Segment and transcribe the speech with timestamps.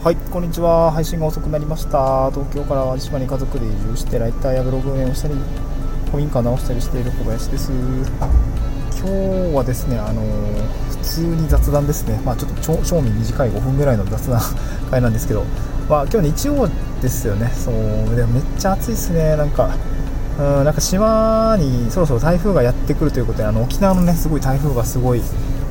[0.00, 0.92] はい、こんにちは。
[0.92, 2.30] 配信が遅くなりました。
[2.30, 5.34] 東京から淡路島に家族で移住して、ライターやブログ運営をしたり、
[6.06, 7.72] 古民家を直したりしている小林です。
[7.72, 9.02] 今
[9.50, 10.22] 日はですね、あの
[10.90, 12.20] 普通に雑談ですね。
[12.24, 14.40] まあちょっと超正味短い5分ぐらいの雑談
[14.88, 15.42] 会なんですけど、
[15.88, 16.68] まあ今日日曜
[17.02, 17.52] ですよね。
[17.56, 19.34] そう、でもめっちゃ暑いですね。
[19.34, 19.70] なんか。
[20.38, 25.22] うんなんか島にそろそろ台風がやってくるということであの沖縄のねすごい台風がすごい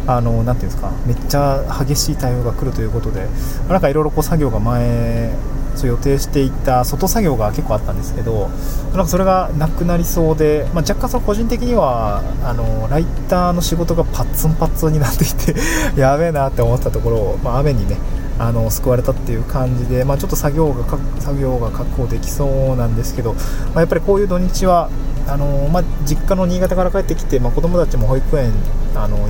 [0.08, 3.28] あのなんていうんですかめっちゃ激しい台風が来るということで
[3.68, 5.32] なんかいろいろ作業が前
[5.76, 8.50] そう予定していた外作業が結構あったんですけど
[8.92, 15.56] なんかそれがなくなりそうで、まあ、若干その個人的にはあのライターの仕事がパッツンパッツンになっていて
[16.00, 17.98] やべえなって思ったところを、まあ、雨にね
[18.40, 20.84] あの救われたっていう感じで、まあ、ちょっと作業が
[21.20, 23.40] 作業が確保できそうなんですけど、ま
[23.78, 24.90] あ、やっぱりこういう土日は
[25.30, 28.54] あのまあ、実家の新潟から帰ってきて、まあ、子供たちも保育園
[28.96, 29.28] あの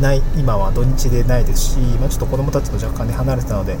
[0.00, 3.76] ない今は土日でないですし、まあ、ちょっと子供たちと若干、ね、離れてたので、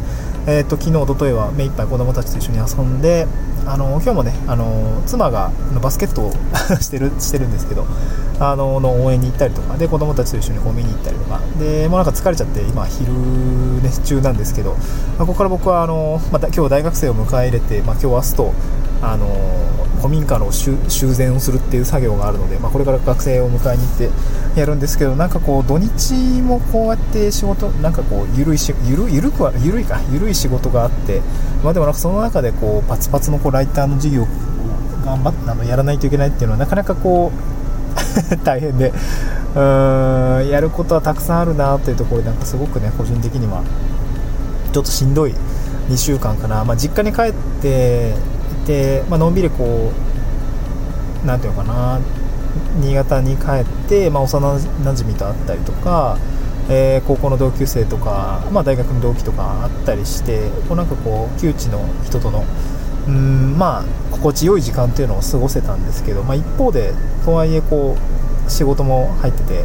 [0.46, 3.26] えーと、昨日、おとといは目いっぱい子供たちと一緒に遊んで
[3.66, 5.50] あの今日もねあの妻が
[5.82, 6.32] バスケットを
[6.80, 7.86] してるしてるんですけど
[8.38, 13.10] あのの応援に行ったりとかで子供たちと一緒にこう見に行ったりとかでもうなんか疲れちゃって今昼
[13.82, 18.52] 寝中なんですけど、まあ、ここから僕はあの、まあ、今日大学生を迎え入れて、まあ、今日明日と
[19.02, 19.28] あの
[19.98, 24.10] 古民家の修繕をするっていう作業があるので、まあ、これから学生を迎えに行って
[24.56, 30.00] やるんですけどなんかこう土日もこうやって仕事なんかこうゆるいしゆるゆるくはゆるいか。
[30.12, 31.20] ゆるい仕事があって、
[31.62, 34.26] まあ、でもなんかその中でこうパツパツのこうライターの授業を
[35.04, 37.32] 頑張ってあのやらないといけないっていうのはなかなかこ
[38.32, 38.92] う 大変で
[39.54, 43.62] うーんやることはたくさんあるなというところでなんかすごくね個人的には
[44.72, 45.34] ちょっとしんどい
[45.88, 48.14] 2週間かな、まあ、実家に帰って
[48.64, 49.92] いて、まあのんびりこ
[51.22, 52.00] うなんていうのかな。
[52.80, 56.18] 新潟に帰って、まあ、幼なじみと会ったりとか、
[56.68, 62.44] えー、高校の同級生とか、まあ、大学の同期とかあったりしてこうなんかこう旧知の人との
[63.06, 66.94] うんまあ心地よい時間っていうのを過ごせたんですけど、まあ、一方で
[67.24, 68.13] とはいえこう
[68.48, 69.64] 仕事も入ってて、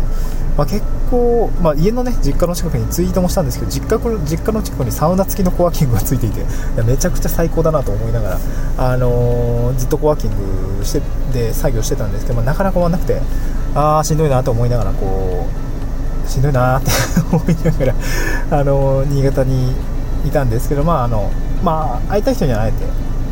[0.58, 6.44] まあ、結構、まあ、家のね実家の近くにツイートもしたんですけど実家実家の近くにサウナ付きのコワーキングがついていてい
[6.78, 8.40] やめちゃくちゃ最高だなと思いながら、
[8.78, 11.02] あのー、ずっとコワーキングして
[11.34, 13.22] で作業してたんですけど、まあ、なかなか終わらなくて
[13.76, 15.48] ああしんどいなと思いながらこ
[16.26, 16.92] うしんどいなって
[17.32, 17.96] 思いながら、
[18.60, 19.76] あのー、新潟に
[20.26, 21.32] いたんですけど、まああの
[21.64, 22.86] まあ、会いたい人には会えて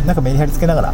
[0.06, 0.94] なんかメリハリつけながら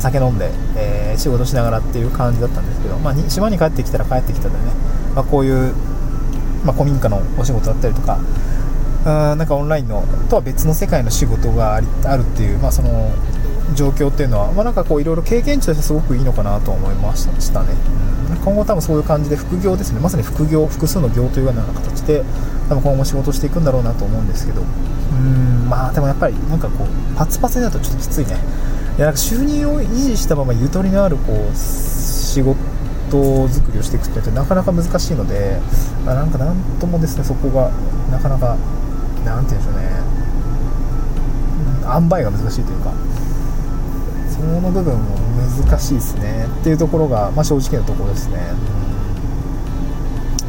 [0.00, 4.60] 酒飲んで、えー、仕事しながらっていう感じだったんですけど、まあ、島に帰ってきたら帰ってきたでね、
[5.14, 5.74] まあ、こういう、
[6.64, 8.18] まあ、古民家のお仕事だったりとか
[9.04, 13.10] あなんかオンラインのとは別の世界の仕事がありあるっていう、まあ、その
[13.74, 17.74] 状況っていうのは、まあ、なんかこういろいろ経験値としてすごくいいのかなと思いましたね、
[18.30, 20.00] うん、今後多分そういう感じで副業ですね。
[20.00, 22.22] まさに副業複数の業というような形で
[22.68, 24.62] 多分今後仕事していくんだろうなと思うんですけど。
[24.62, 24.64] う
[25.14, 28.36] んまあでもやっぱりなんかこうパツパツになるとちょっときついね。
[28.96, 35.58] いやなんか収入を維持したままゆとりのあるこう仕事作りをしていくってなかなか難しいので、
[36.04, 37.70] まあ、なんかなんともですねそこが
[38.10, 38.56] なかなか
[39.24, 39.88] なんて言うんでしょうね、
[41.84, 42.92] うん、塩梅が難しいというか
[44.30, 45.16] その部分も
[45.66, 46.46] 難しいですね。
[46.60, 48.38] っていうところが、まあ、正直なところですね、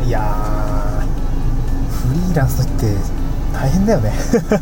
[0.05, 1.03] いや
[2.07, 2.95] フリーランスって
[3.53, 4.11] 大変だよね。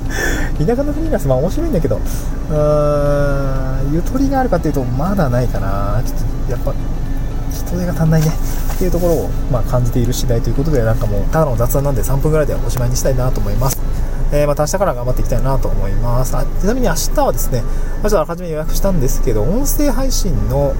[0.59, 6.01] 田舎のフリーランスまあ面白いんだけどうーんゆとりがあるかっていうとまだないかな。
[6.05, 6.73] ちょっとやっぱ
[7.51, 8.31] 人手が足んないね。
[8.75, 13.77] っていうところを、まあ、感じている次第ということでなんかもうただの雑談なんで3分ぐらいでおしまいにしたいなと思います。
[14.31, 16.35] えー、また明日から頑張っていきたいなと思います。
[16.35, 20.73] あちなみに明日はですね、まあ、ちょっとあらかじめ予約したんですけど音声配信の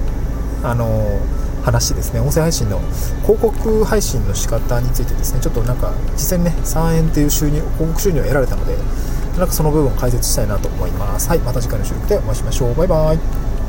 [0.64, 1.18] あのー、
[1.62, 2.20] 話ですね。
[2.20, 2.80] 音声配信の
[3.22, 5.40] 広告配信の仕方についてですね。
[5.40, 8.76] ちょっとなんか実際にね3円っていう収入広告収入を得られたので
[9.38, 11.28] なんかその部分を解説したいなと思います。
[11.28, 12.74] はいまた次回の収録でお会いしましょう。
[12.74, 13.61] バイバイ。